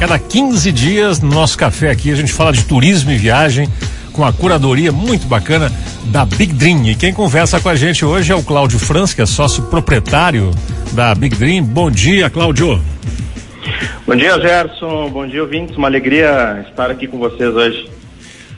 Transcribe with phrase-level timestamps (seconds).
[0.00, 3.68] cada 15 dias, no nosso café aqui, a gente fala de turismo e viagem
[4.14, 5.70] com a curadoria muito bacana
[6.06, 6.86] da Big Dream.
[6.86, 10.52] E quem conversa com a gente hoje é o Cláudio Franz, que é sócio proprietário
[10.92, 11.62] da Big Dream.
[11.62, 12.80] Bom dia, Cláudio.
[14.06, 15.10] Bom dia, Gerson.
[15.10, 15.76] Bom dia, ouvintes.
[15.76, 17.86] Uma alegria estar aqui com vocês hoje.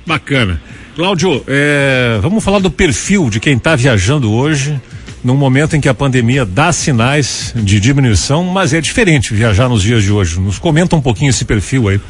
[0.07, 0.63] Bacana.
[0.95, 4.81] Cláudio, é, vamos falar do perfil de quem está viajando hoje
[5.25, 9.83] num momento em que a pandemia dá sinais de diminuição, mas é diferente viajar nos
[9.83, 10.41] dias de hoje.
[10.41, 12.01] Nos comenta um pouquinho esse perfil aí.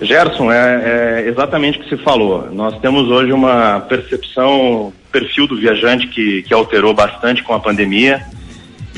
[0.00, 2.48] Gerson, é, é exatamente o que você falou.
[2.52, 8.24] Nós temos hoje uma percepção, perfil do viajante que, que alterou bastante com a pandemia.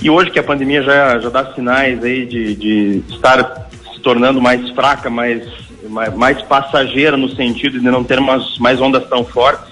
[0.02, 4.40] E hoje que a pandemia já, já dá sinais aí de, de estar se tornando
[4.40, 5.42] mais fraca, mais,
[5.88, 9.67] mais, mais passageira no sentido de não ter mais, mais ondas tão fortes,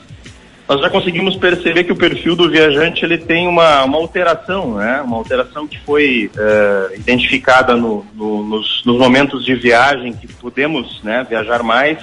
[0.69, 5.01] nós já conseguimos perceber que o perfil do viajante ele tem uma, uma alteração, né?
[5.01, 11.01] Uma alteração que foi uh, identificada no, no, nos, nos, momentos de viagem que podemos,
[11.05, 11.98] né, viajar mais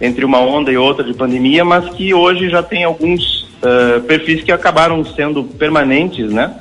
[0.00, 4.42] entre uma onda e outra de pandemia, mas que hoje já tem alguns uh, perfis
[4.42, 6.54] que acabaram sendo permanentes, né?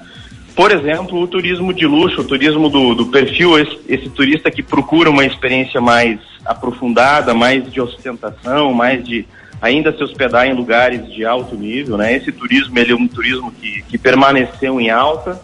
[0.54, 4.62] Por exemplo, o turismo de luxo, o turismo do, do perfil, esse, esse turista que
[4.62, 9.26] procura uma experiência mais aprofundada, mais de ostentação, mais de
[9.62, 12.16] ainda se hospedar em lugares de alto nível, né?
[12.16, 15.40] Esse turismo, ele é um turismo que, que permaneceu em alta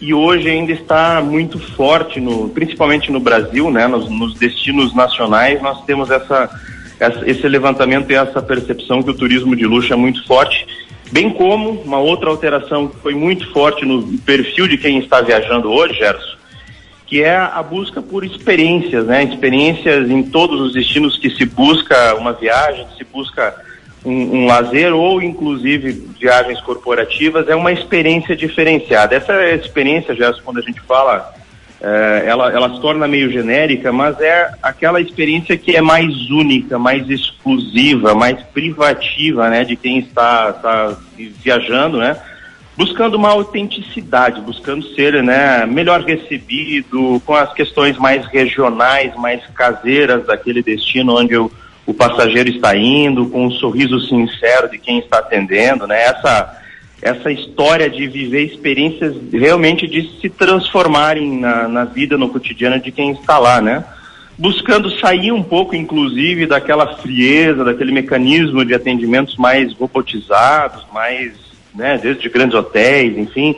[0.00, 3.86] e hoje ainda está muito forte, no, principalmente no Brasil, né?
[3.86, 6.50] Nos, nos destinos nacionais, nós temos essa,
[7.00, 10.66] essa, esse levantamento e essa percepção que o turismo de luxo é muito forte,
[11.10, 15.70] bem como uma outra alteração que foi muito forte no perfil de quem está viajando
[15.70, 16.33] hoje, Gerson,
[17.14, 19.22] que é a busca por experiências, né?
[19.22, 23.54] Experiências em todos os destinos que se busca uma viagem, que se busca
[24.04, 29.14] um, um lazer ou inclusive viagens corporativas, é uma experiência diferenciada.
[29.14, 31.32] Essa experiência, já quando a gente fala,
[31.80, 36.80] é, ela, ela se torna meio genérica, mas é aquela experiência que é mais única,
[36.80, 39.62] mais exclusiva, mais privativa, né?
[39.62, 42.20] De quem está, está viajando, né?
[42.76, 50.26] Buscando uma autenticidade, buscando ser né, melhor recebido, com as questões mais regionais, mais caseiras
[50.26, 51.50] daquele destino onde o,
[51.86, 56.02] o passageiro está indo, com um sorriso sincero de quem está atendendo, né?
[56.02, 56.58] Essa,
[57.00, 62.90] essa história de viver experiências realmente de se transformarem na, na vida, no cotidiano de
[62.90, 63.84] quem está lá, né?
[64.36, 71.98] Buscando sair um pouco, inclusive, daquela frieza, daquele mecanismo de atendimentos mais robotizados, mais né,
[72.00, 73.56] desde grandes hotéis, enfim,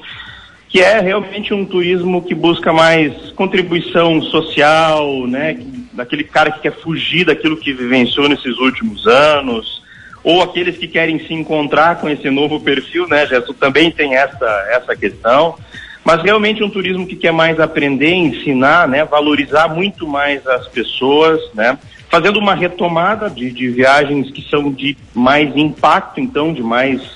[0.68, 5.58] que é realmente um turismo que busca mais contribuição social, né,
[5.92, 9.82] daquele cara que quer fugir daquilo que vivenciou nesses últimos anos,
[10.24, 14.66] ou aqueles que querem se encontrar com esse novo perfil, né, Gerson, também tem essa,
[14.70, 15.56] essa questão,
[16.04, 21.40] mas realmente um turismo que quer mais aprender, ensinar, né, valorizar muito mais as pessoas,
[21.54, 21.78] né,
[22.08, 27.15] fazendo uma retomada de, de viagens que são de mais impacto, então, de mais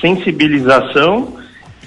[0.00, 1.36] sensibilização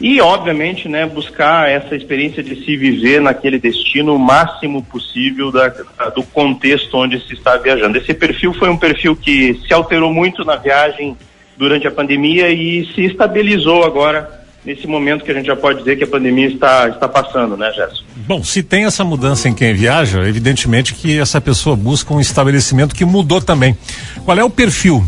[0.02, 5.68] e, obviamente, né, buscar essa experiência de se viver naquele destino o máximo possível da,
[6.16, 7.98] do contexto onde se está viajando.
[7.98, 11.18] Esse perfil foi um perfil que se alterou muito na viagem
[11.58, 15.98] durante a pandemia e se estabilizou agora nesse momento que a gente já pode dizer
[15.98, 18.04] que a pandemia está, está passando, né, Gerson?
[18.16, 22.96] Bom, se tem essa mudança em quem viaja, evidentemente que essa pessoa busca um estabelecimento
[22.96, 23.76] que mudou também.
[24.24, 25.04] Qual é o perfil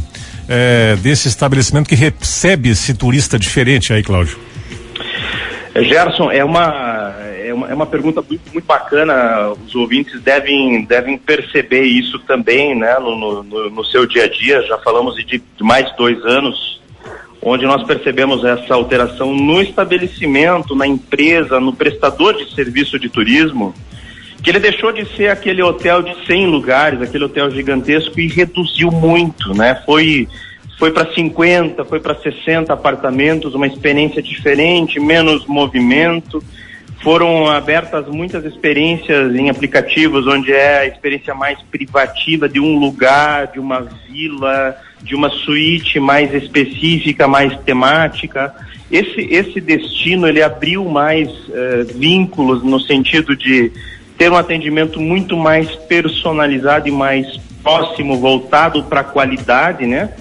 [0.51, 4.37] é, desse estabelecimento que recebe esse turista diferente aí, Cláudio?
[5.73, 9.53] Gerson, é uma, é uma, é uma pergunta muito, muito bacana.
[9.65, 14.61] Os ouvintes devem, devem perceber isso também né, no, no, no seu dia a dia.
[14.63, 16.81] Já falamos de, de mais de dois anos,
[17.41, 23.73] onde nós percebemos essa alteração no estabelecimento, na empresa, no prestador de serviço de turismo
[24.41, 28.91] que ele deixou de ser aquele hotel de 100 lugares, aquele hotel gigantesco e reduziu
[28.91, 29.81] muito, né?
[29.85, 30.27] Foi
[30.81, 36.43] foi para 50, foi para 60 apartamentos, uma experiência diferente, menos movimento.
[37.03, 43.51] Foram abertas muitas experiências em aplicativos onde é a experiência mais privativa de um lugar,
[43.51, 48.51] de uma vila, de uma suíte mais específica, mais temática.
[48.91, 53.71] Esse, esse destino ele abriu mais uh, vínculos no sentido de
[54.21, 57.25] ter um atendimento muito mais personalizado e mais
[57.63, 60.13] próximo, voltado para a qualidade, né?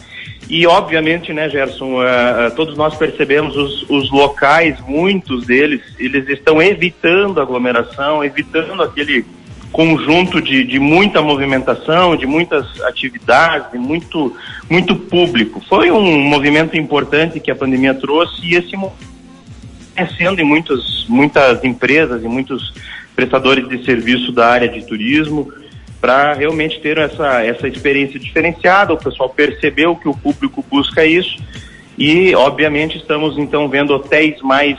[0.48, 6.62] E obviamente, né, Gerson, uh, todos nós percebemos os, os locais, muitos deles, eles estão
[6.62, 9.22] evitando aglomeração, evitando aquele
[9.70, 14.34] conjunto de, de muita movimentação, de muitas atividades, de muito,
[14.70, 15.62] muito público.
[15.68, 18.74] Foi um movimento importante que a pandemia trouxe e esse
[19.94, 22.72] é sendo em muitas, muitas empresas e muitos
[23.20, 25.52] prestadores de serviço da área de turismo,
[26.00, 31.36] para realmente ter essa, essa experiência diferenciada, o pessoal percebeu que o público busca isso
[31.98, 34.78] e, obviamente, estamos então vendo hotéis mais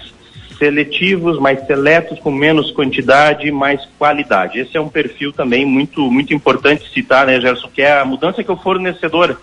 [0.57, 4.57] seletivos, mais seletos, com menos quantidade e mais qualidade.
[4.57, 8.43] Esse é um perfil também muito, muito importante citar, né, Gerson, que é a mudança
[8.43, 9.39] que o fornecedor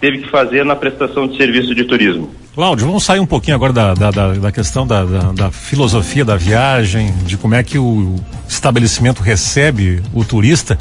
[0.00, 2.30] teve que fazer na prestação de serviço de turismo.
[2.54, 6.24] Cláudio, vamos sair um pouquinho agora da, da, da, da questão da, da, da, filosofia
[6.24, 8.16] da viagem, de como é que o
[8.48, 10.78] estabelecimento recebe o turista,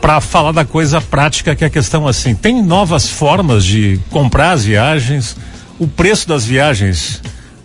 [0.00, 4.52] para falar da coisa prática, que é a questão assim: tem novas formas de comprar
[4.52, 5.36] as viagens,
[5.78, 7.20] o preço das viagens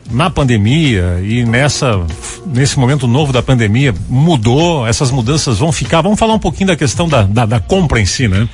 [0.09, 2.03] na pandemia e nessa
[2.45, 6.01] nesse momento novo da pandemia mudou, essas mudanças vão ficar.
[6.01, 8.49] Vamos falar um pouquinho da questão da, da, da compra em si, né?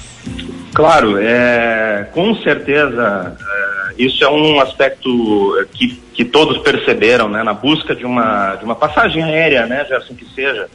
[0.77, 7.51] Claro, é, com certeza é, isso é um aspecto que, que todos perceberam, né, na
[7.51, 10.69] busca de uma, de uma passagem aérea, né, Gerson, que seja.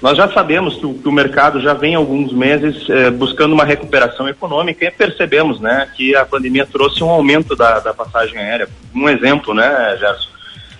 [0.00, 3.64] Nós já sabemos que o, que o mercado já vem alguns meses é, buscando uma
[3.64, 8.68] recuperação econômica e percebemos, né, que a pandemia trouxe um aumento da, da passagem aérea.
[8.94, 10.28] Um exemplo, né, Gerson?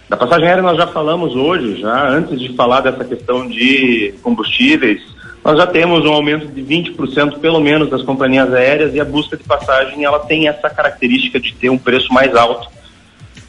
[0.09, 5.03] Da passagem aérea nós já falamos hoje, já antes de falar dessa questão de combustíveis,
[5.45, 9.37] nós já temos um aumento de 20% pelo menos das companhias aéreas e a busca
[9.37, 12.69] de passagem ela tem essa característica de ter um preço mais alto,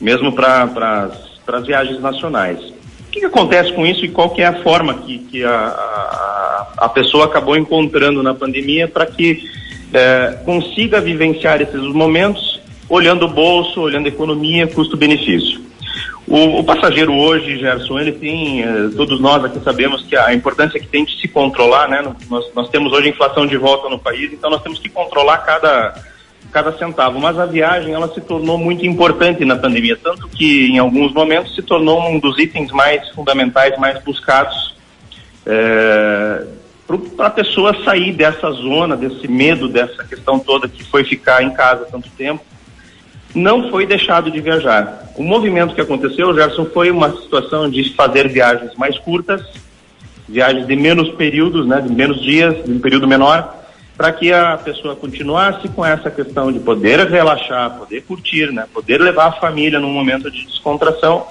[0.01, 1.09] mesmo para
[1.47, 2.59] as viagens nacionais.
[2.59, 5.50] O que, que, acontece com isso e qual que é a forma que, que a,
[5.50, 9.50] a, a pessoa acabou encontrando na pandemia para que
[9.94, 12.59] é, consiga vivenciar esses momentos
[12.89, 15.62] olhando o bolso, olhando a economia, custo-benefício?
[16.27, 20.80] O, o, passageiro hoje, Gerson, ele tem, eh, todos nós aqui sabemos que a importância
[20.80, 22.01] que tem de se controlar, né?
[22.27, 25.94] Nós, nós temos hoje inflação de volta no país, então nós temos que controlar cada,
[26.51, 27.19] cada centavo.
[27.19, 31.54] Mas a viagem, ela se tornou muito importante na pandemia, tanto que em alguns momentos
[31.54, 34.75] se tornou um dos itens mais fundamentais, mais buscados
[35.45, 36.44] é,
[37.16, 41.54] para a pessoa sair dessa zona, desse medo, dessa questão toda que foi ficar em
[41.54, 42.44] casa tanto tempo
[43.36, 45.12] não foi deixado de viajar.
[45.18, 49.42] O movimento que aconteceu, Gerson, foi uma situação de fazer viagens mais curtas,
[50.28, 53.54] viagens de menos períodos, né, de menos dias, de um período menor,
[53.98, 59.02] para que a pessoa continuasse com essa questão de poder relaxar, poder curtir, né, poder
[59.02, 61.28] levar a família num momento de descontração,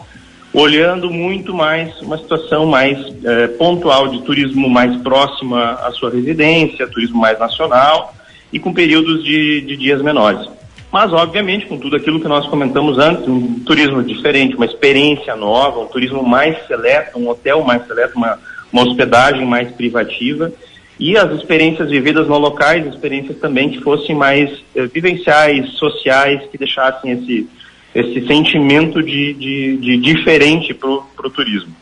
[0.52, 6.86] olhando muito mais uma situação mais eh, pontual de turismo mais próximo à sua residência,
[6.86, 8.14] turismo mais nacional
[8.52, 10.48] e com períodos de, de dias menores
[10.94, 15.80] mas obviamente com tudo aquilo que nós comentamos antes, um turismo diferente, uma experiência nova,
[15.80, 18.38] um turismo mais seleto, um hotel mais seleto, uma,
[18.72, 20.52] uma hospedagem mais privativa
[20.96, 26.56] e as experiências vividas no locais, experiências também que fossem mais eh, vivenciais, sociais, que
[26.56, 27.48] deixassem esse,
[27.92, 31.74] esse sentimento de, de, de diferente para o turismo.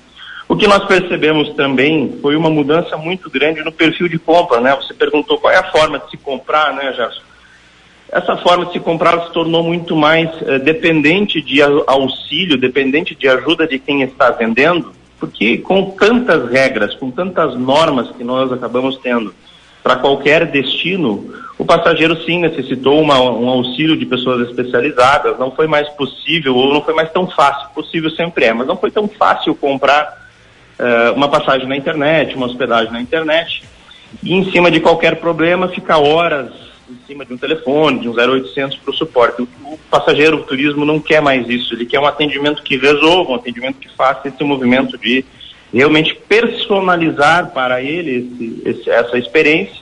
[0.48, 4.74] O que nós percebemos também foi uma mudança muito grande no perfil de compra, né?
[4.76, 7.31] Você perguntou qual é a forma de se comprar, né, Gerson?
[8.12, 13.26] Essa forma de se comprar se tornou muito mais eh, dependente de auxílio, dependente de
[13.26, 18.98] ajuda de quem está vendendo, porque com tantas regras, com tantas normas que nós acabamos
[18.98, 19.34] tendo
[19.82, 25.66] para qualquer destino, o passageiro sim necessitou uma, um auxílio de pessoas especializadas, não foi
[25.66, 29.08] mais possível, ou não foi mais tão fácil, possível sempre é, mas não foi tão
[29.08, 30.28] fácil comprar
[30.78, 33.64] uh, uma passagem na internet, uma hospedagem na internet,
[34.22, 38.12] e em cima de qualquer problema ficar horas em cima de um telefone, de um
[38.12, 39.42] 0800 para o suporte.
[39.42, 43.36] O, passageiro, o turismo não quer mais isso, ele quer um atendimento que resolva, um
[43.36, 45.24] atendimento que faça esse movimento de
[45.72, 49.80] realmente personalizar para ele esse, esse, essa experiência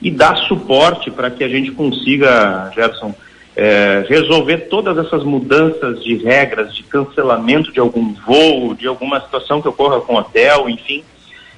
[0.00, 3.14] e dar suporte para que a gente consiga, Gerson,
[3.56, 9.62] é, resolver todas essas mudanças de regras, de cancelamento de algum voo, de alguma situação
[9.62, 11.04] que ocorra com o hotel, enfim.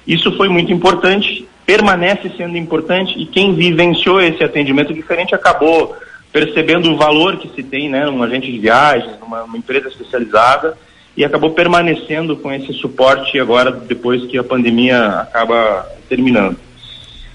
[0.05, 5.93] Isso foi muito importante permanece sendo importante e quem vivenciou esse atendimento diferente acabou
[6.31, 10.77] percebendo o valor que se tem, né, num agente de viagens, numa, numa empresa especializada
[11.15, 16.57] e acabou permanecendo com esse suporte agora depois que a pandemia acaba terminando.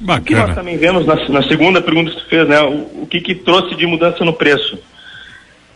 [0.00, 0.20] Bacana.
[0.20, 3.06] O que nós também vemos na, na segunda pergunta que você fez, né, o, o
[3.08, 4.78] que, que trouxe de mudança no preço?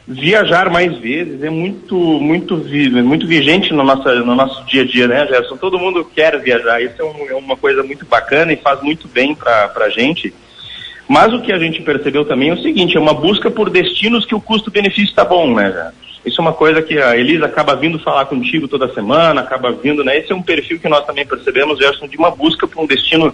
[0.08, 2.56] Viajar mais vezes é muito muito
[3.02, 5.56] muito vigente no nosso, no nosso dia a dia, né, Gerson?
[5.56, 9.08] Todo mundo quer viajar, isso é, um, é uma coisa muito bacana e faz muito
[9.08, 10.32] bem para a gente.
[11.08, 14.24] Mas o que a gente percebeu também é o seguinte, é uma busca por destinos
[14.24, 16.06] que o custo-benefício está bom, né, Gerson?
[16.24, 20.02] Isso é uma coisa que a Elisa acaba vindo falar contigo toda semana, acaba vindo,
[20.02, 20.18] né?
[20.18, 23.32] Esse é um perfil que nós também percebemos, Gerson, de uma busca por um destino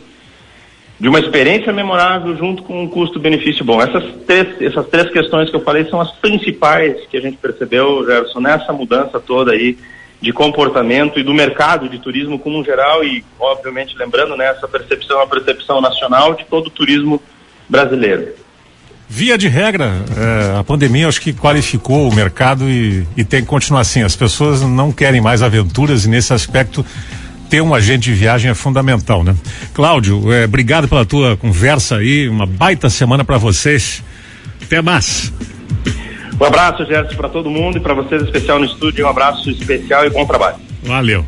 [1.03, 3.83] de uma experiência memorável junto com um custo-benefício bom.
[3.83, 8.07] Essas três, essas três questões que eu falei são as principais que a gente percebeu,
[8.07, 9.77] Gerson, nessa mudança toda aí
[10.21, 14.69] de comportamento e do mercado de turismo como um geral e, obviamente, lembrando, né, essa
[14.69, 17.21] percepção é percepção nacional de todo o turismo
[17.69, 18.35] brasileiro.
[19.09, 23.49] Via de regra, é, a pandemia acho que qualificou o mercado e, e tem que
[23.49, 24.05] continuar assim.
[24.05, 26.87] As pessoas não querem mais aventuras e nesse aspecto
[27.53, 29.37] ter um agente de viagem é fundamental, né?
[29.75, 34.03] Cláudio, é, obrigado pela tua conversa aí, uma baita semana para vocês.
[34.63, 35.31] Até mais.
[36.41, 39.05] Um abraço, Gerson, para todo mundo e para vocês, especial no estúdio.
[39.05, 40.57] Um abraço especial e bom trabalho.
[40.83, 41.27] Valeu.